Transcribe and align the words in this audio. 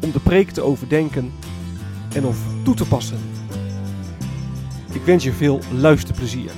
om 0.00 0.12
de 0.12 0.20
preek 0.20 0.50
te 0.50 0.62
overdenken 0.62 1.32
en 2.14 2.24
of 2.24 2.38
toe 2.64 2.74
te 2.74 2.88
passen. 2.88 3.18
Ik 4.92 5.02
wens 5.02 5.24
je 5.24 5.32
veel 5.32 5.60
luisterplezier. 5.72 6.50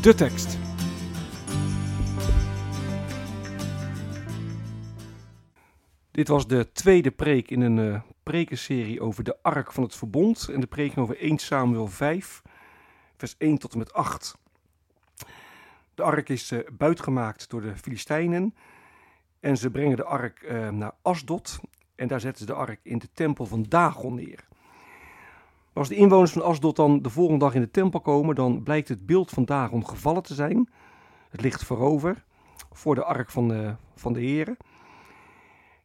De 0.00 0.14
tekst. 0.14 0.58
Dit 6.10 6.28
was 6.28 6.46
de 6.46 6.72
tweede 6.72 7.10
preek 7.10 7.50
in 7.50 7.60
een 7.60 7.76
uh, 7.76 8.00
prekenserie 8.22 9.00
over 9.00 9.24
de 9.24 9.36
ark 9.42 9.72
van 9.72 9.82
het 9.82 9.94
verbond. 9.94 10.48
En 10.52 10.60
de 10.60 10.66
preek 10.66 10.98
over 10.98 11.18
1 11.18 11.38
Samuel 11.38 11.86
5, 11.86 12.42
vers 13.16 13.34
1 13.38 13.58
tot 13.58 13.72
en 13.72 13.78
met 13.78 13.92
8. 13.92 14.34
De 15.98 16.04
ark 16.04 16.28
is 16.28 16.52
uh, 16.52 16.60
buitgemaakt 16.72 17.50
door 17.50 17.60
de 17.60 17.76
Filistijnen. 17.76 18.54
En 19.40 19.56
ze 19.56 19.70
brengen 19.70 19.96
de 19.96 20.04
ark 20.04 20.42
uh, 20.42 20.68
naar 20.68 20.92
Asdod. 21.02 21.60
En 21.94 22.08
daar 22.08 22.20
zetten 22.20 22.40
ze 22.40 22.52
de 22.52 22.58
ark 22.58 22.80
in 22.82 22.98
de 22.98 23.08
tempel 23.12 23.46
van 23.46 23.62
Dagon 23.68 24.14
neer. 24.14 24.44
Als 25.72 25.88
de 25.88 25.94
inwoners 25.94 26.32
van 26.32 26.42
Asdod 26.42 26.76
dan 26.76 27.02
de 27.02 27.10
volgende 27.10 27.44
dag 27.44 27.54
in 27.54 27.60
de 27.60 27.70
tempel 27.70 28.00
komen, 28.00 28.34
dan 28.34 28.62
blijkt 28.62 28.88
het 28.88 29.06
beeld 29.06 29.30
van 29.30 29.44
Dagon 29.44 29.88
gevallen 29.88 30.22
te 30.22 30.34
zijn. 30.34 30.68
Het 31.30 31.40
ligt 31.40 31.64
voorover, 31.64 32.24
voor 32.72 32.94
de 32.94 33.04
ark 33.04 33.30
van 33.30 33.48
de, 33.48 33.74
van 33.94 34.12
de 34.12 34.20
heren. 34.20 34.56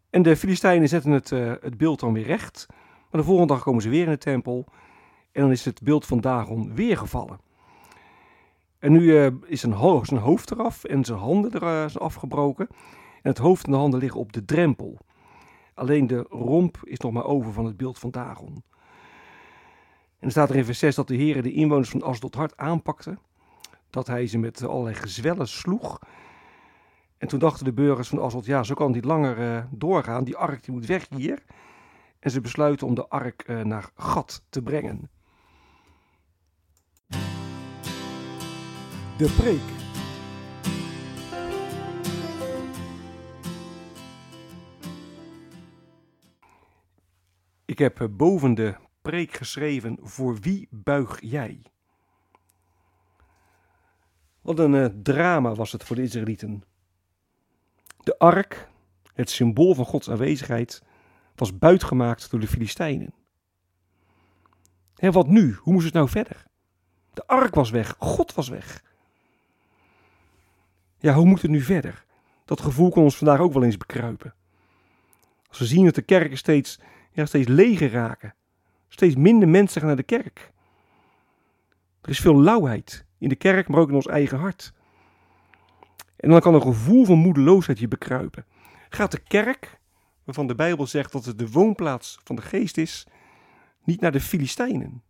En 0.09 0.21
de 0.21 0.37
Filistijnen 0.37 0.89
zetten 0.89 1.11
het, 1.11 1.31
uh, 1.31 1.53
het 1.61 1.77
beeld 1.77 1.99
dan 1.99 2.13
weer 2.13 2.25
recht. 2.25 2.65
Maar 3.11 3.21
de 3.21 3.27
volgende 3.27 3.53
dag 3.53 3.63
komen 3.63 3.81
ze 3.81 3.89
weer 3.89 4.05
in 4.05 4.11
de 4.11 4.17
tempel. 4.17 4.65
En 5.31 5.41
dan 5.41 5.51
is 5.51 5.65
het 5.65 5.81
beeld 5.81 6.05
van 6.05 6.21
Dagon 6.21 6.75
weer 6.75 6.97
gevallen. 6.97 7.39
En 8.83 8.91
nu 8.91 9.01
uh, 9.01 9.27
is 9.45 9.59
zijn, 9.59 9.73
ho 9.73 10.03
zijn, 10.03 10.19
hoofd 10.19 10.51
eraf 10.51 10.83
en 10.83 11.05
zijn 11.05 11.19
handen 11.19 11.51
er, 11.51 11.61
uh, 11.61 11.89
zijn 11.89 12.03
afgebroken. 12.03 12.67
En 13.21 13.29
het 13.29 13.37
hoofd 13.37 13.65
en 13.65 13.71
de 13.71 13.77
handen 13.77 13.99
liggen 13.99 14.19
op 14.19 14.33
de 14.33 14.45
drempel. 14.45 14.97
Alleen 15.73 16.07
de 16.07 16.25
romp 16.29 16.77
is 16.83 16.99
nog 16.99 17.11
maar 17.11 17.25
over 17.25 17.53
van 17.53 17.65
het 17.65 17.77
beeld 17.77 17.99
van 17.99 18.11
Dagon. 18.11 18.63
En 20.19 20.25
er 20.25 20.31
staat 20.31 20.49
er 20.49 20.55
in 20.55 20.65
vers 20.65 20.79
6 20.79 20.95
dat 20.95 21.07
de 21.07 21.15
heren 21.15 21.43
de 21.43 21.51
inwoners 21.51 21.89
van 21.89 22.01
Asdod 22.01 22.35
hard 22.35 22.57
aanpakte. 22.57 23.17
Dat 23.89 24.07
hij 24.07 24.27
ze 24.27 24.37
met 24.37 24.63
allerlei 24.63 24.95
gezwellen 24.95 25.47
sloeg. 25.47 25.99
En 27.17 27.27
toen 27.27 27.39
dachten 27.39 27.65
de 27.65 27.73
burgers 27.73 28.07
van 28.07 28.19
Asdod, 28.19 28.45
ja, 28.45 28.63
zo 28.63 28.73
kan 28.73 28.85
het 28.85 28.95
niet 28.95 29.05
langer 29.05 29.39
uh, 29.39 29.63
doorgaan. 29.71 30.23
Die 30.23 30.37
ark 30.37 30.63
die 30.63 30.73
moet 30.73 30.85
weg 30.85 31.07
hier. 31.09 31.43
En 32.19 32.31
ze 32.31 32.41
besluiten 32.41 32.87
om 32.87 32.95
de 32.95 33.07
ark 33.07 33.47
naar 33.63 33.89
Gat 33.95 34.43
te 34.49 34.61
brengen. 34.61 35.09
De 39.17 39.35
preek. 39.37 39.61
Ik 47.65 47.79
heb 47.79 48.01
uh, 48.01 48.07
boven 48.11 48.53
de 48.53 48.75
preek 49.01 49.33
geschreven: 49.33 49.97
Voor 50.01 50.39
wie 50.39 50.67
buig 50.71 51.21
jij? 51.21 51.61
Wat 54.41 54.59
een 54.59 55.03
drama 55.03 55.55
was 55.55 55.71
het 55.71 55.83
voor 55.83 55.95
de 55.95 56.01
Israëlieten. 56.01 56.63
De 57.97 58.17
ark, 58.17 58.69
het 59.13 59.29
symbool 59.29 59.73
van 59.73 59.85
Gods 59.85 60.09
aanwezigheid, 60.09 60.83
was 61.35 61.57
buitgemaakt 61.57 62.31
door 62.31 62.39
de 62.39 62.47
Filistijnen. 62.47 63.13
En 64.95 65.11
wat 65.11 65.27
nu? 65.27 65.53
Hoe 65.53 65.73
moest 65.73 65.85
het 65.85 65.93
nou 65.93 66.09
verder? 66.09 66.45
De 67.13 67.27
ark 67.27 67.55
was 67.55 67.69
weg, 67.69 67.95
God 67.97 68.33
was 68.33 68.49
weg. 68.49 68.91
Ja, 71.03 71.13
hoe 71.13 71.25
moet 71.25 71.41
het 71.41 71.51
nu 71.51 71.61
verder? 71.61 72.05
Dat 72.45 72.61
gevoel 72.61 72.89
kon 72.89 73.03
ons 73.03 73.17
vandaag 73.17 73.39
ook 73.39 73.53
wel 73.53 73.63
eens 73.63 73.77
bekruipen. 73.77 74.33
Als 75.49 75.59
we 75.59 75.65
zien 75.65 75.85
dat 75.85 75.95
de 75.95 76.01
kerken 76.01 76.37
steeds, 76.37 76.79
ja, 77.11 77.25
steeds 77.25 77.47
leger 77.47 77.91
raken, 77.91 78.35
steeds 78.87 79.15
minder 79.15 79.49
mensen 79.49 79.79
gaan 79.79 79.87
naar 79.87 79.97
de 79.97 80.03
kerk. 80.03 80.51
Er 82.01 82.09
is 82.09 82.19
veel 82.19 82.41
lauwheid 82.41 83.05
in 83.17 83.29
de 83.29 83.35
kerk, 83.35 83.67
maar 83.67 83.79
ook 83.79 83.89
in 83.89 83.95
ons 83.95 84.07
eigen 84.07 84.37
hart. 84.37 84.73
En 86.15 86.29
dan 86.29 86.39
kan 86.39 86.53
een 86.53 86.61
gevoel 86.61 87.05
van 87.05 87.17
moedeloosheid 87.17 87.79
je 87.79 87.87
bekruipen. 87.87 88.45
Gaat 88.89 89.11
de 89.11 89.23
kerk, 89.23 89.79
waarvan 90.23 90.47
de 90.47 90.55
Bijbel 90.55 90.87
zegt 90.87 91.11
dat 91.11 91.25
het 91.25 91.39
de 91.39 91.51
woonplaats 91.51 92.19
van 92.23 92.35
de 92.35 92.41
geest 92.41 92.77
is, 92.77 93.07
niet 93.83 94.01
naar 94.01 94.11
de 94.11 94.21
Filistijnen? 94.21 95.03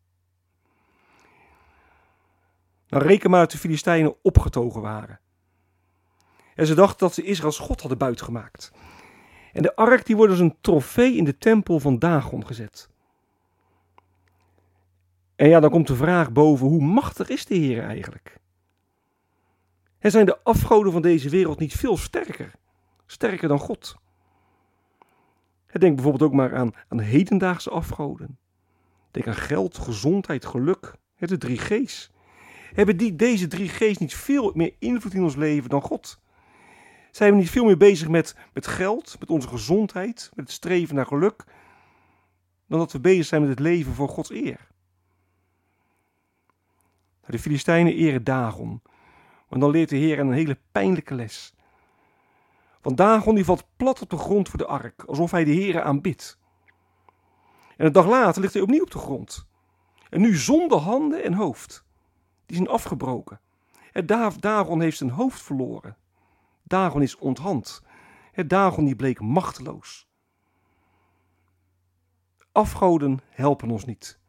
Nou, 2.87 3.03
reken 3.03 3.29
maar 3.29 3.39
dat 3.39 3.51
de 3.51 3.57
Filistijnen 3.57 4.15
opgetogen 4.23 4.81
waren. 4.81 5.21
En 6.55 6.65
ze 6.67 6.73
dachten 6.73 6.99
dat 6.99 7.13
ze 7.13 7.23
Israëls 7.23 7.59
God 7.59 7.79
hadden 7.79 7.97
buitgemaakt. 7.97 8.71
En 9.53 9.61
de 9.61 9.75
ark 9.75 10.05
die 10.05 10.15
wordt 10.15 10.31
als 10.31 10.41
een 10.41 10.55
trofee 10.61 11.15
in 11.15 11.23
de 11.23 11.37
tempel 11.37 11.79
van 11.79 11.99
Dagon 11.99 12.45
gezet. 12.45 12.89
En 15.35 15.49
ja, 15.49 15.59
dan 15.59 15.69
komt 15.69 15.87
de 15.87 15.95
vraag 15.95 16.31
boven, 16.31 16.67
hoe 16.67 16.83
machtig 16.83 17.29
is 17.29 17.45
de 17.45 17.55
Heer 17.55 17.83
eigenlijk? 17.83 18.37
En 19.99 20.11
zijn 20.11 20.25
de 20.25 20.43
afgoden 20.43 20.91
van 20.91 21.01
deze 21.01 21.29
wereld 21.29 21.59
niet 21.59 21.73
veel 21.73 21.97
sterker? 21.97 22.51
Sterker 23.05 23.47
dan 23.47 23.59
God? 23.59 23.95
Denk 25.79 25.95
bijvoorbeeld 25.95 26.31
ook 26.31 26.37
maar 26.37 26.55
aan, 26.55 26.71
aan 26.87 26.99
hedendaagse 26.99 27.69
afgoden. 27.69 28.37
Denk 29.11 29.27
aan 29.27 29.35
geld, 29.35 29.77
gezondheid, 29.77 30.45
geluk, 30.45 30.95
de 31.17 31.37
drie 31.37 31.57
G's. 31.57 32.11
Hebben 32.73 32.97
die, 32.97 33.15
deze 33.15 33.47
drie 33.47 33.69
G's 33.69 33.97
niet 33.97 34.15
veel 34.15 34.51
meer 34.53 34.75
invloed 34.79 35.13
in 35.13 35.23
ons 35.23 35.35
leven 35.35 35.69
dan 35.69 35.81
God? 35.81 36.21
Zijn 37.13 37.31
we 37.31 37.37
niet 37.37 37.49
veel 37.49 37.65
meer 37.65 37.77
bezig 37.77 38.07
met, 38.07 38.35
met 38.53 38.67
geld, 38.67 39.15
met 39.19 39.29
onze 39.29 39.47
gezondheid, 39.47 40.31
met 40.33 40.45
het 40.45 40.53
streven 40.53 40.95
naar 40.95 41.05
geluk, 41.05 41.43
dan 42.67 42.79
dat 42.79 42.91
we 42.91 42.99
bezig 42.99 43.25
zijn 43.25 43.41
met 43.41 43.49
het 43.49 43.59
leven 43.59 43.93
voor 43.93 44.09
Gods 44.09 44.29
eer? 44.29 44.67
De 47.25 47.39
Filistijnen 47.39 47.93
eren 47.93 48.23
Dagon, 48.23 48.81
maar 49.49 49.59
dan 49.59 49.69
leert 49.69 49.89
de 49.89 49.95
Heer 49.95 50.19
een 50.19 50.31
hele 50.31 50.57
pijnlijke 50.71 51.15
les. 51.15 51.53
Want 52.81 52.97
Dagon 52.97 53.35
die 53.35 53.45
valt 53.45 53.67
plat 53.77 54.01
op 54.01 54.09
de 54.09 54.17
grond 54.17 54.49
voor 54.49 54.59
de 54.59 54.67
ark, 54.67 55.03
alsof 55.03 55.31
hij 55.31 55.43
de 55.43 55.51
Heer 55.51 55.81
aanbidt. 55.81 56.39
En 57.77 57.85
een 57.85 57.91
dag 57.91 58.07
later 58.07 58.41
ligt 58.41 58.53
hij 58.53 58.61
opnieuw 58.61 58.83
op 58.83 58.91
de 58.91 58.99
grond. 58.99 59.47
En 60.09 60.21
nu 60.21 60.35
zonder 60.35 60.77
handen 60.77 61.23
en 61.23 61.33
hoofd. 61.33 61.85
Die 62.45 62.55
zijn 62.55 62.69
afgebroken. 62.69 63.39
En 63.91 64.05
Dagon 64.39 64.81
heeft 64.81 64.97
zijn 64.97 65.09
hoofd 65.09 65.41
verloren. 65.41 65.97
Dagon 66.73 67.01
is 67.01 67.17
onthand. 67.17 67.81
Dagon 68.47 68.85
die 68.85 68.95
bleek 68.95 69.19
machteloos. 69.19 70.07
Afgoden 72.51 73.19
helpen 73.29 73.69
ons 73.69 73.85
niet. 73.85 74.19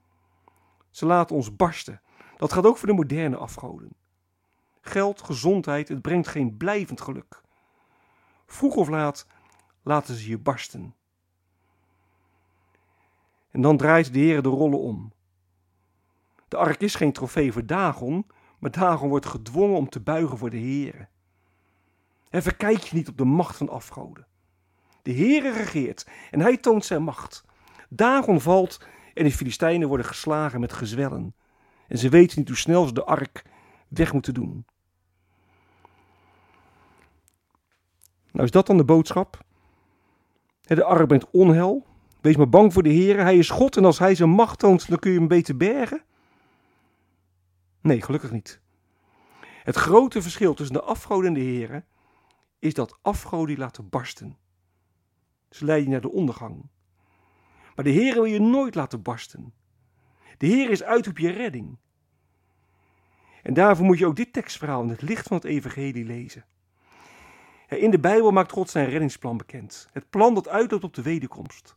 Ze 0.91 1.07
laten 1.07 1.37
ons 1.37 1.57
barsten. 1.57 2.01
Dat 2.37 2.53
gaat 2.53 2.67
ook 2.67 2.77
voor 2.77 2.89
de 2.89 2.95
moderne 2.95 3.37
afgoden. 3.37 3.97
Geld, 4.81 5.23
gezondheid, 5.23 5.89
het 5.89 6.03
brengt 6.03 6.29
geen 6.29 6.57
blijvend 6.57 7.01
geluk. 7.01 7.43
Vroeg 8.47 8.75
of 8.75 8.89
laat 8.89 9.27
laten 9.83 10.15
ze 10.15 10.29
je 10.29 10.39
barsten. 10.39 10.95
En 13.51 13.61
dan 13.61 13.77
draait 13.77 14.13
de 14.13 14.19
Heer 14.19 14.43
de 14.43 14.49
rollen 14.49 14.81
om. 14.81 15.13
De 16.49 16.57
ark 16.57 16.81
is 16.81 16.95
geen 16.95 17.13
trofee 17.13 17.53
voor 17.53 17.67
Dagon, 17.67 18.27
maar 18.59 18.71
Dagon 18.71 19.09
wordt 19.09 19.27
gedwongen 19.27 19.77
om 19.77 19.89
te 19.89 20.01
buigen 20.01 20.39
voor 20.39 20.51
de 20.51 20.57
Heer. 20.57 21.13
En 22.35 22.43
verkijk 22.43 22.79
je 22.79 22.97
niet 22.97 23.09
op 23.09 23.19
de 23.19 23.25
macht 23.25 23.57
van 23.57 23.69
afgoden. 23.69 24.27
De 25.03 25.13
Heere 25.13 25.53
regeert 25.53 26.07
en 26.31 26.41
hij 26.41 26.57
toont 26.57 26.85
zijn 26.85 27.03
macht. 27.03 27.45
Dagon 27.89 28.41
valt 28.41 28.81
en 29.15 29.25
de 29.25 29.33
Filistijnen 29.33 29.89
worden 29.89 30.07
geslagen 30.07 30.61
met 30.61 30.73
gezwellen. 30.73 31.35
En 31.89 31.99
ze 31.99 32.09
weten 32.09 32.39
niet 32.39 32.49
hoe 32.49 32.57
snel 32.57 32.87
ze 32.87 32.93
de 32.93 33.05
ark 33.05 33.45
weg 33.89 34.13
moeten 34.13 34.35
doen. 34.35 34.67
Nou 38.31 38.45
is 38.45 38.51
dat 38.51 38.67
dan 38.67 38.77
de 38.77 38.85
boodschap? 38.85 39.45
De 40.61 40.85
ark 40.85 41.07
brengt 41.07 41.31
onheil. 41.31 41.87
Wees 42.21 42.37
maar 42.37 42.49
bang 42.49 42.73
voor 42.73 42.83
de 42.83 42.93
Heer. 42.93 43.21
Hij 43.21 43.39
is 43.39 43.51
God 43.51 43.77
en 43.77 43.85
als 43.85 43.99
hij 43.99 44.15
zijn 44.15 44.31
macht 44.31 44.59
toont, 44.59 44.89
dan 44.89 44.99
kun 44.99 45.11
je 45.11 45.19
hem 45.19 45.29
beter 45.29 45.57
bergen. 45.57 46.03
Nee, 47.81 48.03
gelukkig 48.03 48.31
niet. 48.31 48.61
Het 49.41 49.77
grote 49.77 50.23
verschil 50.23 50.55
tussen 50.55 50.77
de 50.77 50.83
afgoden 50.83 51.27
en 51.27 51.35
de 51.35 51.41
Heer 51.41 51.85
is 52.65 52.75
dat 52.75 52.99
afgoden 53.03 53.59
laten 53.59 53.89
barsten. 53.89 54.37
Ze 55.51 55.65
leiden 55.65 55.87
je 55.87 55.93
naar 55.93 56.01
de 56.01 56.13
ondergang. 56.13 56.69
Maar 57.75 57.85
de 57.85 57.91
Heer 57.91 58.15
wil 58.15 58.25
je 58.25 58.41
nooit 58.41 58.75
laten 58.75 59.03
barsten. 59.03 59.55
De 60.39 60.47
Heer 60.47 60.71
is 60.71 60.83
uit 60.83 61.07
op 61.07 61.19
je 61.19 61.31
redding. 61.31 61.79
En 63.43 63.55
daarvoor 63.55 63.85
moet 63.85 63.99
je 63.99 64.07
ook 64.07 64.17
dit 64.17 64.33
tekstverhaal 64.33 64.83
in 64.83 64.89
het 64.89 65.03
licht 65.03 65.27
van 65.27 65.37
het 65.37 65.47
evangelie 65.47 66.05
lezen. 66.05 66.45
In 67.69 67.91
de 67.91 67.99
Bijbel 67.99 68.31
maakt 68.31 68.53
God 68.53 68.71
zijn 68.71 68.89
reddingsplan 68.89 69.37
bekend. 69.37 69.89
Het 69.93 70.11
plan 70.11 70.35
dat 70.35 70.49
uitloopt 70.49 70.85
op 70.85 70.95
de 70.95 71.03
wederkomst. 71.03 71.77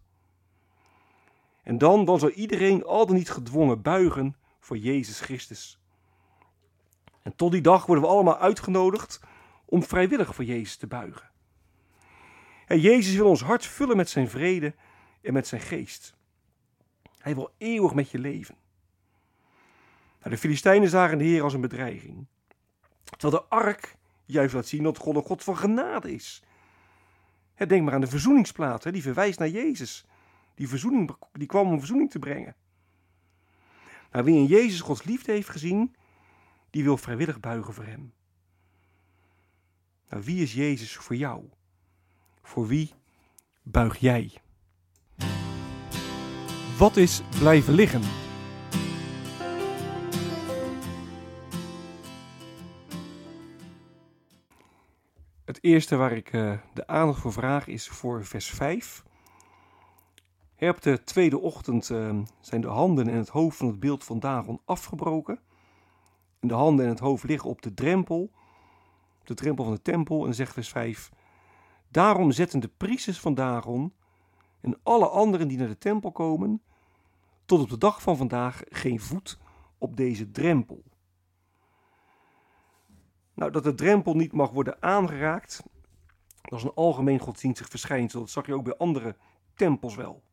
En 1.63 1.77
dan, 1.77 2.05
dan 2.05 2.19
zal 2.19 2.29
iedereen 2.29 2.83
al 2.83 3.05
dan 3.05 3.15
niet 3.15 3.29
gedwongen 3.31 3.81
buigen 3.81 4.35
voor 4.59 4.77
Jezus 4.77 5.19
Christus. 5.19 5.79
En 7.21 7.35
tot 7.35 7.51
die 7.51 7.61
dag 7.61 7.85
worden 7.85 8.03
we 8.03 8.09
allemaal 8.09 8.37
uitgenodigd 8.37 9.19
om 9.69 9.83
vrijwillig 9.83 10.35
voor 10.35 10.45
Jezus 10.45 10.75
te 10.75 10.87
buigen. 10.87 11.29
En 12.65 12.79
Jezus 12.79 13.15
wil 13.15 13.29
ons 13.29 13.41
hart 13.41 13.65
vullen 13.65 13.97
met 13.97 14.09
zijn 14.09 14.29
vrede 14.29 14.75
en 15.21 15.33
met 15.33 15.47
zijn 15.47 15.61
geest. 15.61 16.15
Hij 17.17 17.35
wil 17.35 17.53
eeuwig 17.57 17.93
met 17.93 18.09
je 18.09 18.19
leven. 18.19 18.55
Nou, 20.19 20.29
de 20.29 20.37
Filistijnen 20.37 20.89
zagen 20.89 21.17
de 21.17 21.23
Heer 21.23 21.43
als 21.43 21.53
een 21.53 21.61
bedreiging. 21.61 22.27
Terwijl 23.03 23.43
de 23.43 23.49
ark 23.49 23.97
juist 24.25 24.53
laat 24.53 24.67
zien 24.67 24.83
dat 24.83 24.97
God 24.97 25.15
een 25.15 25.21
God 25.21 25.43
van 25.43 25.57
genade 25.57 26.13
is. 26.13 26.43
denk 27.67 27.83
maar 27.83 27.93
aan 27.93 28.01
de 28.01 28.07
verzoeningsplaat, 28.07 28.91
die 28.91 29.01
verwijst 29.01 29.39
naar 29.39 29.49
Jezus. 29.49 30.05
Die, 30.55 30.67
verzoening, 30.67 31.15
die 31.31 31.47
kwam 31.47 31.67
om 31.67 31.77
verzoening 31.77 32.11
te 32.11 32.19
brengen. 32.19 32.55
Nou, 34.11 34.25
wie 34.25 34.35
in 34.35 34.45
Jezus 34.45 34.81
Gods 34.81 35.03
liefde 35.03 35.31
heeft 35.31 35.49
gezien, 35.49 35.95
die 36.69 36.83
wil 36.83 36.97
vrijwillig 36.97 37.39
buigen 37.39 37.73
voor 37.73 37.85
hem. 37.85 38.13
Nou, 40.09 40.23
wie 40.23 40.41
is 40.41 40.53
Jezus 40.53 40.95
voor 40.95 41.15
jou? 41.15 41.43
Voor 42.41 42.67
wie 42.67 42.93
buig 43.61 43.97
jij? 43.97 44.31
Wat 46.77 46.97
is 46.97 47.21
blijven 47.39 47.73
liggen? 47.73 48.01
Het 55.45 55.63
eerste 55.63 55.95
waar 55.95 56.11
ik 56.11 56.33
uh, 56.33 56.57
de 56.73 56.87
aandacht 56.87 57.19
voor 57.19 57.33
vraag 57.33 57.67
is 57.67 57.87
voor 57.87 58.25
vers 58.25 58.49
5. 58.49 59.03
Op 60.59 60.81
de 60.81 61.03
tweede 61.03 61.39
ochtend 61.39 61.89
uh, 61.89 62.19
zijn 62.39 62.61
de 62.61 62.67
handen 62.67 63.07
en 63.07 63.17
het 63.17 63.29
hoofd 63.29 63.57
van 63.57 63.67
het 63.67 63.79
beeld 63.79 64.03
van 64.03 64.19
Dagon 64.19 64.61
afgebroken. 64.65 65.39
En 66.39 66.47
de 66.47 66.53
handen 66.53 66.85
en 66.85 66.91
het 66.91 66.99
hoofd 66.99 67.23
liggen 67.23 67.49
op 67.49 67.61
de 67.61 67.73
drempel, 67.73 68.31
de 69.27 69.33
drempel 69.33 69.63
van 69.63 69.73
de 69.73 69.81
tempel. 69.81 70.25
En 70.25 70.35
zegt 70.35 70.53
vers 70.53 70.69
5: 70.69 71.09
Daarom 71.89 72.31
zetten 72.31 72.59
de 72.59 72.71
priesters 72.77 73.19
van 73.19 73.33
Dagon 73.33 73.93
en 74.61 74.79
alle 74.83 75.07
anderen 75.07 75.47
die 75.47 75.57
naar 75.57 75.67
de 75.67 75.77
tempel 75.77 76.11
komen, 76.11 76.61
tot 77.45 77.61
op 77.61 77.69
de 77.69 77.77
dag 77.77 78.01
van 78.01 78.17
vandaag 78.17 78.61
geen 78.69 78.99
voet 78.99 79.39
op 79.77 79.97
deze 79.97 80.31
drempel. 80.31 80.83
Nou, 83.33 83.51
dat 83.51 83.63
de 83.63 83.75
drempel 83.75 84.15
niet 84.15 84.33
mag 84.33 84.49
worden 84.49 84.81
aangeraakt, 84.81 85.63
dat 86.41 86.59
is 86.59 86.65
een 86.65 86.73
algemeen 86.73 87.19
godsdienstig 87.19 87.69
verschijnsel. 87.69 88.19
Dat 88.19 88.29
zag 88.29 88.45
je 88.45 88.53
ook 88.53 88.63
bij 88.63 88.77
andere 88.77 89.15
tempels 89.55 89.95
wel. 89.95 90.23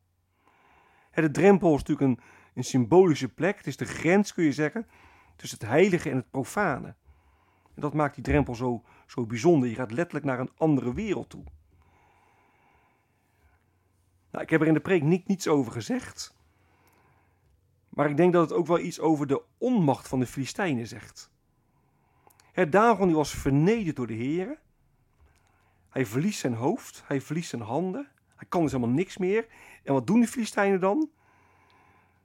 De 1.11 1.31
drempel 1.31 1.75
is 1.75 1.83
natuurlijk 1.83 2.19
een, 2.19 2.25
een 2.53 2.63
symbolische 2.63 3.29
plek. 3.29 3.57
Het 3.57 3.67
is 3.67 3.77
de 3.77 3.85
grens, 3.85 4.33
kun 4.33 4.43
je 4.43 4.51
zeggen, 4.51 4.87
tussen 5.35 5.59
het 5.59 5.67
heilige 5.67 6.09
en 6.09 6.15
het 6.15 6.29
profane. 6.29 6.95
En 7.75 7.81
dat 7.81 7.93
maakt 7.93 8.15
die 8.15 8.23
drempel 8.23 8.55
zo, 8.55 8.83
zo 9.05 9.25
bijzonder. 9.25 9.69
Je 9.69 9.75
gaat 9.75 9.91
letterlijk 9.91 10.25
naar 10.25 10.39
een 10.39 10.51
andere 10.57 10.93
wereld 10.93 11.29
toe. 11.29 11.43
Nou, 14.31 14.43
ik 14.43 14.49
heb 14.49 14.61
er 14.61 14.67
in 14.67 14.73
de 14.73 14.79
preek 14.79 15.03
niet, 15.03 15.27
niets 15.27 15.47
over 15.47 15.71
gezegd. 15.71 16.35
Maar 17.89 18.09
ik 18.09 18.17
denk 18.17 18.33
dat 18.33 18.49
het 18.49 18.59
ook 18.59 18.67
wel 18.67 18.79
iets 18.79 18.99
over 18.99 19.27
de 19.27 19.41
onmacht 19.57 20.07
van 20.07 20.19
de 20.19 20.25
Filistijnen 20.25 20.87
zegt. 20.87 21.31
Het 22.51 22.71
Dagon 22.71 23.07
die 23.07 23.15
was 23.15 23.31
vernederd 23.31 23.95
door 23.95 24.07
de 24.07 24.13
heren. 24.13 24.57
Hij 25.89 26.05
verliest 26.05 26.39
zijn 26.39 26.53
hoofd, 26.53 27.03
hij 27.05 27.21
verliest 27.21 27.49
zijn 27.49 27.61
handen. 27.61 28.07
Hij 28.35 28.47
kan 28.47 28.61
dus 28.61 28.71
helemaal 28.71 28.95
niks 28.95 29.17
meer. 29.17 29.47
En 29.83 29.93
wat 29.93 30.07
doen 30.07 30.19
de 30.19 30.27
Filistijnen 30.27 30.79
dan? 30.79 31.09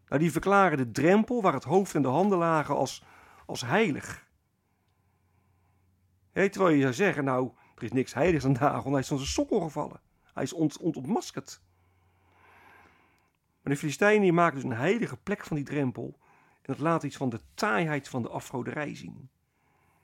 Nou, 0.08 0.20
die 0.20 0.32
verklaren 0.32 0.78
de 0.78 0.90
drempel 0.90 1.42
waar 1.42 1.52
het 1.52 1.64
hoofd 1.64 1.94
en 1.94 2.02
de 2.02 2.08
handen 2.08 2.38
lagen 2.38 2.76
als, 2.76 3.04
als 3.46 3.60
heilig. 3.60 4.28
He, 6.32 6.48
terwijl 6.48 6.74
je 6.74 6.82
zou 6.82 6.94
zeggen, 6.94 7.24
nou, 7.24 7.50
er 7.76 7.82
is 7.82 7.92
niks 7.92 8.14
heiligs 8.14 8.44
aan 8.44 8.52
Dagon. 8.52 8.92
Hij 8.92 9.00
is 9.00 9.08
van 9.08 9.16
zijn 9.16 9.30
sokkel 9.30 9.60
gevallen. 9.60 10.00
Hij 10.34 10.42
is 10.42 10.52
ont, 10.52 10.78
ont, 10.78 10.96
ontmaskerd. 10.96 11.62
Maar 13.62 13.72
de 13.72 13.78
Filistijnen 13.78 14.34
maken 14.34 14.54
dus 14.54 14.64
een 14.64 14.76
heilige 14.76 15.16
plek 15.16 15.44
van 15.44 15.56
die 15.56 15.64
drempel. 15.64 16.18
En 16.52 16.72
dat 16.72 16.78
laat 16.78 17.02
iets 17.02 17.16
van 17.16 17.28
de 17.28 17.40
taaiheid 17.54 18.08
van 18.08 18.22
de 18.22 18.28
afgoderij 18.28 18.94
zien. 18.94 19.30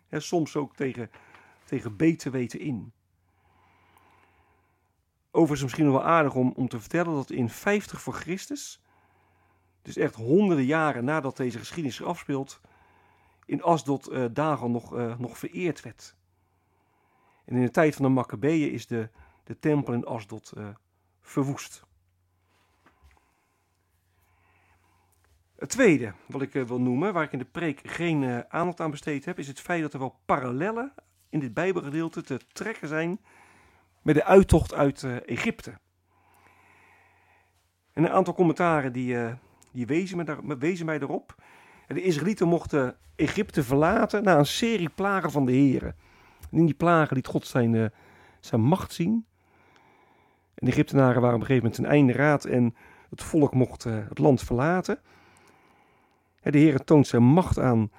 En 0.09 0.23
soms 0.23 0.57
ook 0.57 0.77
tegen, 0.77 1.11
tegen 1.65 1.97
beter 1.97 2.31
weten 2.31 2.61
in. 2.61 2.93
Overigens 5.31 5.63
misschien 5.63 5.91
wel 5.91 6.05
aardig 6.05 6.35
om, 6.35 6.53
om 6.57 6.69
te 6.69 6.81
vertellen 6.81 7.15
dat 7.15 7.31
in 7.31 7.49
50 7.49 8.01
voor 8.01 8.15
Christus, 8.15 8.83
dus 9.83 9.97
echt 9.97 10.15
honderden 10.15 10.65
jaren 10.65 11.05
nadat 11.05 11.37
deze 11.37 11.59
geschiedenis 11.59 11.97
zich 11.97 12.07
afspeelt, 12.07 12.61
in 13.47 13.63
Asdod 13.63 14.11
uh, 14.13 14.25
Dagon 14.33 14.71
nog, 14.71 14.97
uh, 14.97 15.19
nog 15.19 15.39
vereerd 15.39 15.83
werd. 15.83 16.17
En 17.45 17.57
in 17.57 17.63
de 17.63 17.71
tijd 17.71 17.95
van 17.95 18.05
de 18.05 18.11
Maccabeeën 18.11 18.73
is 18.73 18.87
de, 18.87 19.09
de 19.45 19.59
tempel 19.59 19.93
in 19.93 20.05
Asdod 20.05 20.53
uh, 20.57 20.69
verwoest. 21.21 21.85
Het 25.57 25.69
tweede 25.69 26.13
wat 26.27 26.43
ik 26.43 26.53
wil 26.53 26.81
noemen, 26.81 27.13
waar 27.13 27.25
ik 27.25 27.33
in 27.33 27.39
de 27.39 27.45
preek 27.45 27.81
geen 27.85 28.51
aandacht 28.51 28.81
aan 28.81 28.91
besteed 28.91 29.25
heb, 29.25 29.39
is 29.39 29.49
het 29.49 29.61
feit 29.61 29.83
dat 29.83 29.93
er 29.93 29.99
wel 29.99 30.21
parallellen 30.25 30.93
in 31.29 31.41
dit 31.41 31.55
Bijbelgedeelte 31.55 32.23
te 32.23 32.41
trekken 32.53 32.89
zijn 32.89 33.21
met 34.03 34.15
de 34.15 34.25
uittocht 34.25 34.75
uit 34.75 35.03
Egypte. 35.25 35.79
En 37.93 38.05
een 38.05 38.11
aantal 38.11 38.35
commentaren 38.35 38.93
die, 38.93 39.17
die 39.73 39.87
wezen, 39.87 40.17
me 40.17 40.25
daar, 40.25 40.59
wezen 40.59 40.87
mij 40.87 41.01
erop. 41.01 41.35
De 41.87 42.03
Israëlieten 42.03 42.49
mochten 42.49 42.97
Egypte 43.17 43.63
verlaten 43.63 44.25
na 44.25 44.39
een 44.39 44.47
serie 44.47 44.89
plagen 44.89 45.31
van 45.31 45.47
de 45.47 45.53
heren. 45.53 45.97
En 46.51 46.59
in 46.59 46.67
die 46.67 46.75
plagen 46.75 47.17
liet 47.17 47.27
God 47.27 47.47
zijn, 47.47 47.73
uh, 47.73 47.87
zijn 48.41 48.61
macht 48.61 48.93
zien. 48.93 49.27
En 50.55 50.67
de 50.67 50.71
Egyptenaren 50.71 51.21
waren 51.21 51.35
op 51.37 51.41
een 51.41 51.47
gegeven 51.47 51.69
moment 51.69 51.75
ten 51.75 51.91
einde 51.91 52.13
raad 52.13 52.45
en 52.45 52.75
het 53.11 53.23
volk 53.23 53.55
mocht 53.55 53.85
het 53.85 54.19
land 54.19 54.43
verlaten. 54.43 54.99
En 56.41 56.53
de 56.53 56.59
Heer 56.59 56.85
toont 56.85 57.07
zijn 57.07 57.23
macht 57.23 57.59
aan 57.59 57.91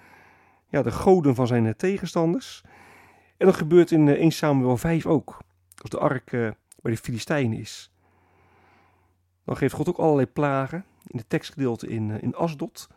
ja, 0.69 0.81
de 0.81 0.91
goden 0.91 1.35
van 1.35 1.47
zijn 1.47 1.75
tegenstanders. 1.75 2.63
En 3.37 3.45
dat 3.45 3.55
gebeurt 3.55 3.91
in 3.91 4.07
1 4.07 4.31
Samuel 4.31 4.77
5 4.77 5.05
ook 5.05 5.37
als 5.81 5.89
de 5.89 5.99
ark 5.99 6.29
bij 6.81 6.91
de 6.91 6.97
Filistijnen 6.97 7.59
is. 7.59 7.91
Dan 9.45 9.57
geeft 9.57 9.73
God 9.73 9.89
ook 9.89 9.97
allerlei 9.97 10.27
plagen 10.27 10.85
in 11.05 11.17
de 11.17 11.27
tekstgedeelte 11.27 11.87
in, 11.87 12.21
in 12.21 12.35
Asdod. 12.35 12.87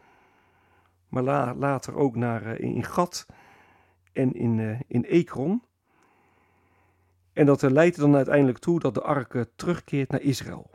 Maar 1.10 1.22
la, 1.22 1.54
later 1.54 1.94
ook 1.94 2.16
naar, 2.16 2.46
uh, 2.46 2.58
in, 2.58 2.74
in 2.74 2.84
Gat 2.84 3.26
en 4.12 4.32
in, 4.32 4.84
in 4.86 5.04
Ekron. 5.04 5.62
En 7.32 7.46
dat 7.46 7.62
leidt 7.62 7.96
er 7.96 8.02
dan 8.02 8.16
uiteindelijk 8.16 8.58
toe 8.58 8.80
dat 8.80 8.94
de 8.94 9.02
ark 9.02 9.44
terugkeert 9.56 10.10
naar 10.10 10.20
Israël. 10.20 10.70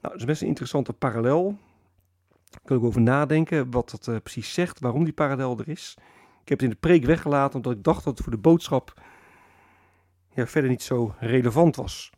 Nou, 0.00 0.12
dat 0.12 0.14
is 0.14 0.24
best 0.24 0.42
een 0.42 0.48
interessante 0.48 0.92
parallel. 0.92 1.58
Daar 2.50 2.60
kan 2.64 2.76
ik 2.76 2.82
over 2.82 3.00
nadenken 3.00 3.70
wat 3.70 3.90
dat 3.90 4.22
precies 4.22 4.52
zegt, 4.52 4.80
waarom 4.80 5.04
die 5.04 5.12
parallel 5.12 5.58
er 5.58 5.68
is. 5.68 5.94
Ik 6.42 6.48
heb 6.48 6.58
het 6.58 6.62
in 6.62 6.70
de 6.70 6.88
preek 6.88 7.04
weggelaten 7.04 7.56
omdat 7.56 7.72
ik 7.72 7.82
dacht 7.82 8.04
dat 8.04 8.14
het 8.14 8.22
voor 8.22 8.32
de 8.32 8.38
boodschap 8.38 9.00
ja, 10.34 10.46
verder 10.46 10.70
niet 10.70 10.82
zo 10.82 11.14
relevant 11.18 11.76
was. 11.76 12.10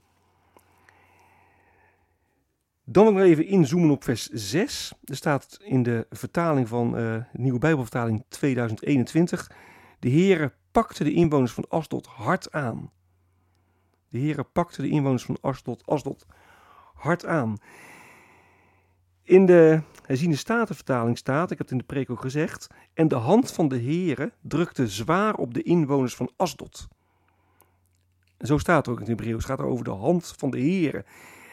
Dan 2.92 3.04
wil 3.04 3.12
ik 3.12 3.18
nog 3.18 3.28
even 3.28 3.46
inzoomen 3.46 3.90
op 3.90 4.04
vers 4.04 4.28
6. 4.28 4.92
Er 5.04 5.16
staat 5.16 5.58
in 5.62 5.82
de 5.82 6.06
vertaling 6.10 6.68
van 6.68 6.92
de 6.92 7.24
Nieuwe 7.32 7.58
Bijbelvertaling 7.58 8.24
2021. 8.28 9.50
De 9.98 10.10
Heere 10.10 10.52
pakte 10.70 11.04
de 11.04 11.12
inwoners 11.12 11.52
van 11.52 11.68
Asdod 11.68 12.06
hard 12.06 12.52
aan. 12.52 12.90
De 14.08 14.18
Heere 14.18 14.42
pakte 14.42 14.82
de 14.82 14.88
inwoners 14.88 15.24
van 15.24 15.38
Asdod, 15.40 15.82
Asdod 15.86 16.26
hard 16.94 17.26
aan. 17.26 17.56
In 19.22 19.46
de 19.46 19.82
herziende 20.06 20.36
statenvertaling 20.36 21.18
staat, 21.18 21.50
ik 21.50 21.58
heb 21.58 21.66
het 21.66 21.70
in 21.70 21.78
de 21.78 21.94
preek 21.94 22.10
ook 22.10 22.20
gezegd, 22.20 22.66
en 22.94 23.08
de 23.08 23.14
hand 23.14 23.52
van 23.52 23.68
de 23.68 23.80
Heere 23.80 24.32
drukte 24.40 24.88
zwaar 24.88 25.34
op 25.34 25.54
de 25.54 25.62
inwoners 25.62 26.14
van 26.14 26.30
Asdod. 26.36 26.88
En 28.36 28.46
zo 28.46 28.58
staat 28.58 28.86
het 28.86 28.88
ook 28.88 29.00
in 29.00 29.10
het 29.10 29.18
Hebreeuws, 29.18 29.46
het 29.46 29.58
gaat 29.58 29.66
over 29.66 29.84
de 29.84 29.90
hand 29.90 30.34
van 30.36 30.50
de 30.50 30.58
Heere. 30.58 31.04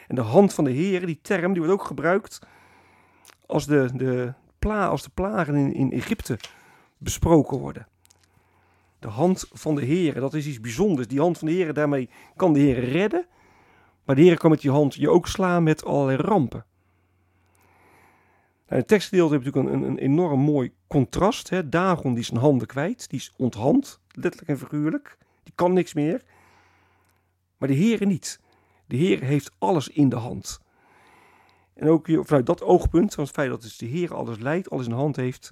En 0.08 0.14
de 0.14 0.20
hand 0.20 0.54
van 0.54 0.64
de 0.64 0.72
Heere, 0.72 1.06
die 1.06 1.18
term, 1.22 1.52
die 1.52 1.62
wordt 1.62 1.80
ook 1.80 1.86
gebruikt 1.86 2.38
als 3.46 3.66
de, 3.66 3.90
de, 3.94 4.32
pla, 4.58 4.86
als 4.86 5.02
de 5.02 5.10
plagen 5.14 5.54
in, 5.54 5.72
in 5.72 5.92
Egypte 5.92 6.38
besproken 6.98 7.58
worden. 7.58 7.86
De 8.98 9.08
hand 9.08 9.46
van 9.52 9.74
de 9.74 9.86
Heere, 9.86 10.20
dat 10.20 10.34
is 10.34 10.46
iets 10.46 10.60
bijzonders. 10.60 11.08
Die 11.08 11.20
hand 11.20 11.38
van 11.38 11.48
de 11.48 11.54
Heere, 11.54 11.72
daarmee 11.72 12.10
kan 12.36 12.52
de 12.52 12.60
Heere 12.60 12.80
redden. 12.80 13.26
Maar 14.04 14.16
de 14.16 14.22
Heere 14.22 14.36
kan 14.36 14.50
met 14.50 14.60
die 14.60 14.70
hand 14.70 14.94
je 14.94 15.10
ook 15.10 15.26
slaan 15.26 15.62
met 15.62 15.84
allerlei 15.84 16.16
rampen. 16.16 16.64
Nou, 18.68 18.80
het 18.80 18.88
tekstgedeelte 18.88 19.32
heeft 19.34 19.44
natuurlijk 19.44 19.74
een, 19.74 19.82
een, 19.82 19.98
enorm 19.98 20.40
mooi 20.40 20.72
contrast. 20.86 21.48
Hè. 21.48 21.68
Dagon 21.68 22.10
die 22.10 22.20
is 22.20 22.26
zijn 22.26 22.40
handen 22.40 22.66
kwijt, 22.66 23.10
die 23.10 23.18
is 23.18 23.32
onthand, 23.36 24.00
letterlijk 24.12 24.50
en 24.50 24.58
figuurlijk. 24.58 25.18
Die 25.42 25.52
kan 25.54 25.72
niks 25.72 25.94
meer. 25.94 26.22
Maar 27.56 27.68
de 27.68 27.76
Heere 27.76 28.06
niet. 28.06 28.40
De 28.88 28.96
Heer 28.96 29.22
heeft 29.22 29.50
alles 29.58 29.88
in 29.88 30.08
de 30.08 30.16
hand. 30.16 30.60
En 31.74 31.88
ook 31.88 32.06
vanuit 32.06 32.46
dat 32.46 32.62
oogpunt, 32.62 33.14
van 33.14 33.24
het 33.24 33.32
feit 33.32 33.50
dat 33.50 33.62
dus 33.62 33.76
de 33.76 33.86
Heer 33.86 34.14
alles 34.14 34.38
leidt, 34.38 34.70
alles 34.70 34.84
in 34.84 34.90
de 34.90 34.96
hand 34.96 35.16
heeft, 35.16 35.50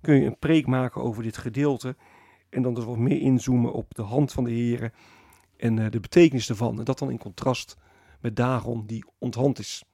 kun 0.00 0.14
je 0.14 0.26
een 0.26 0.38
preek 0.38 0.66
maken 0.66 1.02
over 1.02 1.22
dit 1.22 1.36
gedeelte. 1.36 1.96
En 2.50 2.62
dan 2.62 2.74
dus 2.74 2.84
wat 2.84 2.96
meer 2.96 3.20
inzoomen 3.20 3.72
op 3.72 3.94
de 3.94 4.02
hand 4.02 4.32
van 4.32 4.44
de 4.44 4.50
Heer 4.50 4.92
en 5.56 5.76
uh, 5.76 5.90
de 5.90 6.00
betekenis 6.00 6.48
ervan. 6.48 6.78
En 6.78 6.84
dat 6.84 6.98
dan 6.98 7.10
in 7.10 7.18
contrast 7.18 7.76
met 8.20 8.36
Dagon 8.36 8.86
die 8.86 9.04
onthand 9.18 9.58
is. 9.58 9.84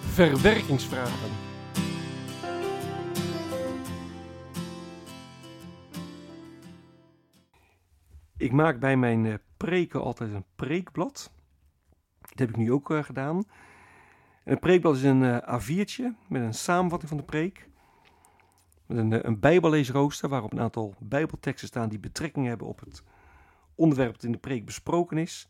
Verwerkingsvragen. 0.00 1.30
Ik 8.36 8.52
maak 8.52 8.80
bij 8.80 8.96
mijn 8.96 9.24
uh, 9.24 9.34
preken 9.56 10.02
altijd 10.02 10.32
een 10.32 10.44
preekblad. 10.56 11.32
Dat 12.20 12.38
heb 12.38 12.48
ik 12.48 12.56
nu 12.56 12.72
ook 12.72 12.90
uh, 12.90 13.02
gedaan. 13.02 13.44
En 14.44 14.52
een 14.52 14.58
preekblad 14.58 14.96
is 14.96 15.02
een 15.02 15.22
uh, 15.22 15.38
A4'tje 15.38 16.28
met 16.28 16.42
een 16.42 16.54
samenvatting 16.54 17.10
van 17.10 17.18
de 17.18 17.24
preek. 17.24 17.68
Met 18.86 18.98
een, 18.98 19.26
een 19.26 19.40
bijbelleesrooster 19.40 20.28
waarop 20.28 20.52
een 20.52 20.60
aantal 20.60 20.94
bijbelteksten 20.98 21.68
staan 21.68 21.88
die 21.88 21.98
betrekking 21.98 22.46
hebben 22.46 22.66
op 22.66 22.80
het 22.80 23.04
onderwerp 23.74 24.12
dat 24.12 24.22
in 24.22 24.32
de 24.32 24.38
preek 24.38 24.64
besproken 24.64 25.18
is. 25.18 25.48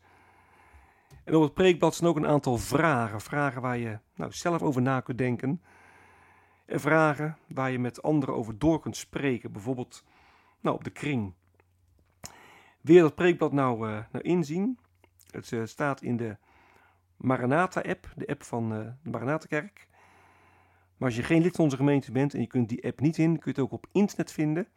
En 1.23 1.35
op 1.35 1.41
het 1.41 1.53
preekblad 1.53 1.95
staan 1.95 2.09
ook 2.09 2.15
een 2.15 2.27
aantal 2.27 2.57
vragen. 2.57 3.21
Vragen 3.21 3.61
waar 3.61 3.77
je 3.77 3.99
nou, 4.15 4.31
zelf 4.31 4.61
over 4.61 4.81
na 4.81 4.99
kunt 4.99 5.17
denken. 5.17 5.61
En 6.65 6.79
vragen 6.79 7.37
waar 7.47 7.71
je 7.71 7.79
met 7.79 8.01
anderen 8.01 8.35
over 8.35 8.59
door 8.59 8.79
kunt 8.79 8.97
spreken. 8.97 9.51
Bijvoorbeeld 9.51 10.03
nou, 10.61 10.75
op 10.75 10.83
de 10.83 10.89
kring. 10.89 11.33
Je 12.87 13.01
dat 13.01 13.15
preekblad 13.15 13.51
nou, 13.51 13.89
uh, 13.89 13.99
nou 14.11 14.23
inzien? 14.23 14.79
Het 15.31 15.51
uh, 15.51 15.65
staat 15.65 16.01
in 16.01 16.17
de 16.17 16.37
Maranatha-app, 17.17 18.13
de 18.15 18.27
app 18.27 18.43
van 18.43 18.73
uh, 18.73 18.79
de 19.03 19.09
Maranatha-kerk. 19.09 19.87
Maar 20.97 21.07
als 21.07 21.17
je 21.17 21.23
geen 21.23 21.41
lid 21.41 21.55
van 21.55 21.63
onze 21.63 21.75
gemeente 21.75 22.11
bent 22.11 22.33
en 22.33 22.39
je 22.39 22.47
kunt 22.47 22.69
die 22.69 22.85
app 22.85 22.99
niet 22.99 23.17
in, 23.17 23.31
kun 23.39 23.41
je 23.43 23.49
het 23.49 23.59
ook 23.59 23.71
op 23.71 23.87
internet 23.91 24.31
vinden. 24.31 24.67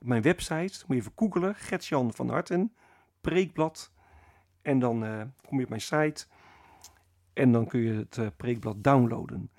Op 0.00 0.06
mijn 0.06 0.22
website 0.22 0.84
moet 0.86 0.96
je 0.96 1.02
even 1.02 1.12
googelen, 1.16 1.54
Gertjan 1.54 2.12
van 2.12 2.28
Harten, 2.28 2.74
preekblad. 3.20 3.92
En 4.62 4.78
dan 4.78 5.00
kom 5.46 5.58
je 5.58 5.64
op 5.64 5.68
mijn 5.68 5.80
site 5.80 6.26
en 7.32 7.52
dan 7.52 7.66
kun 7.66 7.80
je 7.80 8.06
het 8.10 8.36
preekblad 8.36 8.84
downloaden. 8.84 9.50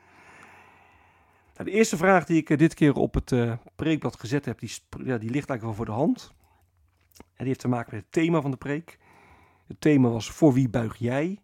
Nou, 1.54 1.70
de 1.70 1.72
eerste 1.72 1.98
vraag 1.98 2.26
die 2.26 2.38
ik 2.38 2.58
dit 2.58 2.74
keer 2.74 2.94
op 2.94 3.14
het 3.14 3.58
preekblad 3.76 4.20
gezet 4.20 4.46
heb, 4.46 4.60
die, 4.60 4.72
ja, 4.90 5.18
die 5.18 5.30
ligt 5.30 5.50
eigenlijk 5.50 5.62
wel 5.62 5.74
voor 5.74 5.86
de 5.86 5.92
hand. 5.92 6.34
En 7.20 7.36
die 7.36 7.48
heeft 7.48 7.60
te 7.60 7.68
maken 7.68 7.96
met 7.96 8.04
het 8.04 8.12
thema 8.12 8.42
van 8.42 8.52
de 8.52 8.58
preek. 8.58 9.00
Het 9.68 9.82
thema 9.82 10.10
was 10.10 10.32
voor 10.32 10.54
wie 10.54 10.70
buig 10.70 10.98
jij? 10.98 11.40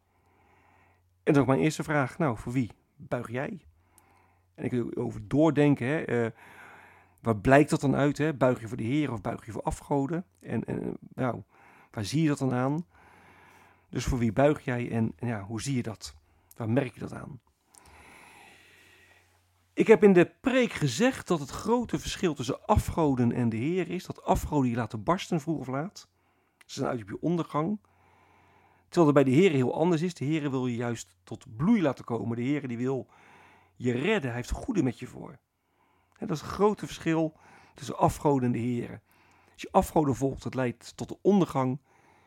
En 1.23 1.33
dan 1.33 1.41
ook 1.41 1.47
mijn 1.47 1.59
eerste 1.59 1.83
vraag, 1.83 2.17
nou 2.17 2.37
voor 2.37 2.51
wie 2.51 2.71
buig 2.95 3.31
jij? 3.31 3.65
En 4.55 4.63
ik 4.63 4.71
wil 4.71 4.95
over 4.95 5.27
doordenken, 5.27 5.87
hè, 5.87 6.29
waar 7.19 7.37
blijkt 7.37 7.69
dat 7.69 7.81
dan 7.81 7.95
uit? 7.95 8.17
Hè? 8.17 8.33
Buig 8.33 8.61
je 8.61 8.67
voor 8.67 8.77
de 8.77 8.83
Heer 8.83 9.11
of 9.11 9.21
buig 9.21 9.45
je 9.45 9.51
voor 9.51 9.61
afgoden? 9.61 10.25
En, 10.39 10.63
en 10.63 10.97
nou, 11.13 11.41
waar 11.91 12.05
zie 12.05 12.21
je 12.21 12.27
dat 12.27 12.37
dan 12.37 12.53
aan? 12.53 12.85
Dus 13.89 14.05
voor 14.05 14.17
wie 14.17 14.33
buig 14.33 14.61
jij 14.61 14.91
en, 14.91 15.13
en 15.15 15.27
ja, 15.27 15.41
hoe 15.41 15.61
zie 15.61 15.75
je 15.75 15.83
dat? 15.83 16.15
Waar 16.55 16.69
merk 16.69 16.93
je 16.93 16.99
dat 16.99 17.13
aan? 17.13 17.39
Ik 19.75 19.87
heb 19.87 20.03
in 20.03 20.13
de 20.13 20.31
preek 20.41 20.73
gezegd 20.73 21.27
dat 21.27 21.39
het 21.39 21.49
grote 21.49 21.99
verschil 21.99 22.33
tussen 22.33 22.65
afgoden 22.65 23.31
en 23.31 23.49
de 23.49 23.57
Heer 23.57 23.89
is 23.89 24.05
dat 24.05 24.23
afgoden 24.23 24.69
je 24.69 24.75
laten 24.75 25.03
barsten 25.03 25.41
vroeg 25.41 25.59
of 25.59 25.67
laat. 25.67 26.07
Ze 26.65 26.73
zijn 26.79 26.89
uit 26.89 27.01
op 27.01 27.09
je 27.09 27.21
ondergang. 27.21 27.79
Terwijl 28.87 29.05
het 29.05 29.23
bij 29.25 29.33
de 29.33 29.39
Heer 29.39 29.51
heel 29.51 29.73
anders 29.73 30.01
is. 30.01 30.13
De 30.13 30.25
Heer 30.25 30.51
wil 30.51 30.67
je 30.67 30.75
juist 30.75 31.15
tot 31.23 31.55
bloei 31.55 31.81
laten 31.81 32.05
komen. 32.05 32.37
De 32.37 32.43
Heer 32.43 32.67
die 32.67 32.77
wil 32.77 33.07
je 33.75 33.91
redden. 33.91 34.29
Hij 34.29 34.39
heeft 34.39 34.51
goede 34.51 34.83
met 34.83 34.99
je 34.99 35.07
voor. 35.07 35.39
Dat 36.19 36.31
is 36.31 36.41
het 36.41 36.49
grote 36.49 36.85
verschil 36.85 37.37
tussen 37.73 37.97
afgoden 37.97 38.45
en 38.45 38.51
de 38.51 38.67
Heer. 38.67 39.01
Als 39.53 39.61
je 39.61 39.71
afgoden 39.71 40.15
volgt, 40.15 40.43
het 40.43 40.55
leidt 40.55 40.97
tot 40.97 41.07
de 41.09 41.17
ondergang. 41.21 41.79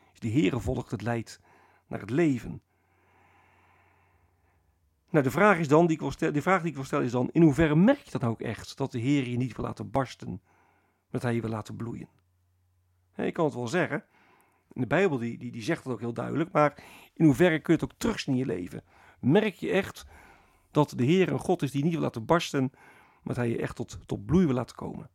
Als 0.09 0.19
je 0.21 0.21
de 0.21 0.41
Heer 0.41 0.61
volgt, 0.61 0.91
het 0.91 1.03
leidt 1.03 1.41
naar 1.87 2.01
het 2.01 2.11
leven. 2.11 2.63
Nou, 5.11 5.25
de 5.25 5.31
vraag, 5.31 5.59
is 5.59 5.69
dan, 5.69 5.87
die 5.87 5.95
ik 5.95 6.01
wil 6.01 6.11
stellen, 6.11 6.35
de 6.35 6.43
vraag 6.43 6.61
die 6.61 6.71
ik 6.71 6.77
wil 6.77 6.85
stellen 6.85 7.05
is 7.05 7.11
dan, 7.11 7.29
in 7.33 7.43
hoeverre 7.43 7.77
merk 7.77 7.99
je 7.99 8.11
dat 8.11 8.21
nou 8.21 8.33
ook 8.33 8.41
echt, 8.41 8.77
dat 8.77 8.93
de 8.93 8.99
Heer 8.99 9.29
je 9.29 9.37
niet 9.37 9.57
wil 9.57 9.65
laten 9.65 9.91
barsten, 9.91 10.43
dat 11.11 11.23
hij 11.23 11.35
je 11.35 11.41
wil 11.41 11.51
laten 11.51 11.77
bloeien? 11.77 12.09
ik 13.17 13.35
kan 13.35 13.45
het 13.45 13.55
wel 13.55 13.69
zeggen, 13.69 14.05
de 14.69 14.87
Bijbel 14.87 15.19
die, 15.19 15.39
die, 15.39 15.63
zegt 15.63 15.85
dat 15.85 15.93
ook 15.93 16.01
heel 16.01 16.13
duidelijk, 16.13 16.53
maar 16.53 16.85
in 17.15 17.25
hoeverre 17.25 17.61
kun 17.61 17.75
je 17.75 17.81
het 17.81 17.93
ook 17.93 17.99
terugzien 17.99 18.35
in 18.35 18.41
je 18.41 18.47
leven? 18.47 18.83
Merk 19.21 19.55
je 19.55 19.71
echt 19.71 20.07
dat 20.71 20.93
de 20.97 21.05
Heer 21.05 21.33
een 21.33 21.39
God 21.39 21.63
is 21.63 21.71
die 21.71 21.83
niet 21.83 21.93
wil 21.93 22.03
laten 22.03 22.25
barsten, 22.25 22.71
maar 23.23 23.35
dat 23.35 23.37
hij 23.37 23.49
je 23.49 23.59
echt 23.59 23.77
tot, 23.77 23.99
tot 24.07 24.27
bloei 24.27 24.47
wil 24.47 24.55
laten 24.55 24.77
komen? 24.77 25.11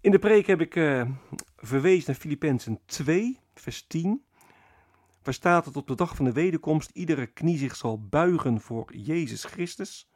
In 0.00 0.10
de 0.10 0.18
preek 0.18 0.46
heb 0.46 0.60
ik 0.60 0.74
uh, 0.74 1.08
verwezen 1.56 2.04
naar 2.06 2.20
Filippenzen 2.20 2.80
2, 2.86 3.40
vers 3.54 3.86
10. 3.86 4.24
Waar 5.22 5.34
staat 5.34 5.64
het 5.64 5.76
op 5.76 5.86
de 5.86 5.94
dag 5.94 6.16
van 6.16 6.24
de 6.24 6.32
wederkomst 6.32 6.90
iedere 6.90 7.26
knie 7.26 7.58
zich 7.58 7.76
zal 7.76 8.08
buigen 8.08 8.60
voor 8.60 8.96
Jezus 8.96 9.44
Christus. 9.44 10.10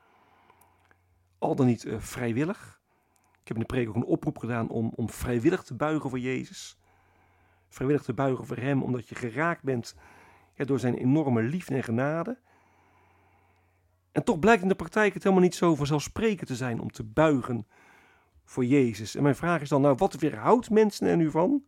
Al 1.39 1.55
dan 1.55 1.67
niet 1.67 1.85
uh, 1.85 2.01
vrijwillig. 2.01 2.81
Ik 3.41 3.49
heb 3.49 3.57
in 3.57 3.63
de 3.63 3.75
preek 3.75 3.89
ook 3.89 3.95
een 3.95 4.05
oproep 4.05 4.39
gedaan 4.39 4.69
om, 4.69 4.93
om 4.95 5.11
vrijwillig 5.11 5.63
te 5.63 5.75
buigen 5.75 6.11
voor 6.11 6.19
Jezus. 6.19 6.79
Vrijwillig 7.69 8.03
te 8.03 8.15
buigen 8.15 8.47
voor 8.47 8.57
Hem, 8.57 8.83
omdat 8.83 9.09
je 9.09 9.15
geraakt 9.15 9.63
bent 9.63 9.97
door 10.57 10.79
zijn 10.79 10.95
enorme 10.95 11.43
liefde 11.43 11.75
en 11.75 11.85
genade. 11.85 12.39
En 14.13 14.25
toch 14.25 14.39
blijkt 14.39 14.63
in 14.63 14.69
de 14.69 14.75
praktijk 14.75 15.15
het 15.15 15.23
helemaal 15.23 15.45
niet 15.45 15.55
zo 15.55 15.75
vanzelfsprekend 15.75 16.49
te 16.49 16.57
zijn 16.57 16.81
om 16.81 16.91
te 16.91 17.05
buigen 17.05 17.67
voor 18.45 18.65
Jezus. 18.65 19.15
En 19.15 19.23
mijn 19.23 19.37
vraag 19.37 19.61
is 19.61 19.69
dan, 19.69 19.81
nou, 19.81 19.95
wat 19.99 20.15
weerhoudt 20.15 20.71
mensen 20.71 21.07
er 21.07 21.17
nu 21.17 21.31
van 21.31 21.65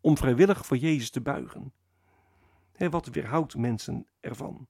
om 0.00 0.16
vrijwillig 0.16 0.66
voor 0.66 0.76
Jezus 0.76 1.10
te 1.10 1.20
buigen? 1.20 1.72
He, 2.82 2.90
wat 2.90 3.06
weerhoudt 3.06 3.56
mensen 3.56 4.06
ervan? 4.20 4.66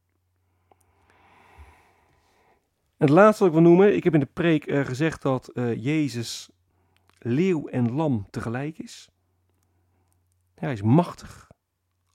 En 2.96 3.06
het 3.06 3.10
laatste 3.10 3.44
wat 3.44 3.52
ik 3.52 3.60
wil 3.60 3.68
noemen, 3.68 3.96
ik 3.96 4.04
heb 4.04 4.14
in 4.14 4.20
de 4.20 4.26
preek 4.26 4.66
uh, 4.66 4.84
gezegd 4.84 5.22
dat 5.22 5.50
uh, 5.54 5.84
Jezus 5.84 6.50
leeuw 7.18 7.68
en 7.68 7.92
lam 7.92 8.26
tegelijk 8.30 8.78
is. 8.78 9.10
Hij 10.54 10.72
is 10.72 10.82
machtig, 10.82 11.50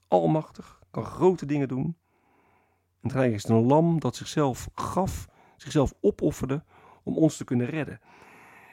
almachtig, 0.08 0.82
kan 0.90 1.04
grote 1.04 1.46
dingen 1.46 1.68
doen. 1.68 1.96
En 3.00 3.08
tegelijk 3.08 3.32
is 3.32 3.42
het 3.42 3.52
een 3.52 3.66
lam 3.66 4.00
dat 4.00 4.16
zichzelf 4.16 4.68
gaf, 4.74 5.28
zichzelf 5.56 5.94
opofferde 6.00 6.64
om 7.02 7.16
ons 7.16 7.36
te 7.36 7.44
kunnen 7.44 7.66
redden. 7.66 8.00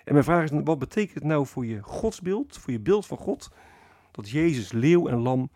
En 0.03 0.13
mijn 0.13 0.25
vraag 0.25 0.43
is, 0.43 0.59
wat 0.63 0.79
betekent 0.79 1.13
het 1.13 1.23
nou 1.23 1.45
voor 1.45 1.65
je 1.65 1.83
godsbeeld, 1.83 2.57
voor 2.57 2.71
je 2.71 2.79
beeld 2.79 3.05
van 3.05 3.17
God, 3.17 3.49
dat 4.11 4.29
Jezus 4.29 4.71
leeuw 4.71 5.07
en 5.07 5.17
lam 5.17 5.51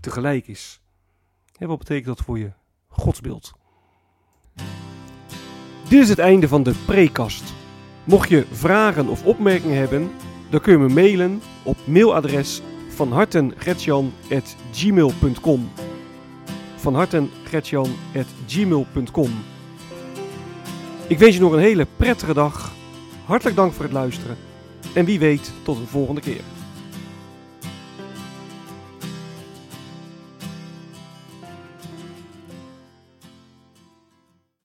tegelijk 0.00 0.46
is? 0.46 0.80
En 1.58 1.68
wat 1.68 1.78
betekent 1.78 2.06
dat 2.06 2.20
voor 2.20 2.38
je 2.38 2.52
godsbeeld? 2.88 3.52
Dit 5.88 6.02
is 6.02 6.08
het 6.08 6.18
einde 6.18 6.48
van 6.48 6.62
de 6.62 6.74
prekast. 6.86 7.54
Mocht 8.04 8.28
je 8.28 8.46
vragen 8.50 9.08
of 9.08 9.24
opmerkingen 9.24 9.78
hebben, 9.78 10.10
dan 10.50 10.60
kun 10.60 10.72
je 10.72 10.78
me 10.78 10.88
mailen 10.88 11.40
op 11.62 11.76
mailadres 11.84 12.62
van 12.88 13.12
hartengretjan.gmail.com 13.12 15.70
van 16.76 16.94
hartengretjan.gmail.com 16.94 19.30
Ik 21.06 21.18
wens 21.18 21.34
je 21.34 21.40
nog 21.40 21.52
een 21.52 21.58
hele 21.58 21.86
prettige 21.96 22.34
dag 22.34 22.74
Hartelijk 23.26 23.56
dank 23.56 23.72
voor 23.72 23.84
het 23.84 23.92
luisteren. 23.92 24.36
En 24.94 25.04
wie 25.04 25.18
weet, 25.18 25.52
tot 25.62 25.78
een 25.78 25.86
volgende 25.86 26.20
keer. 26.20 26.40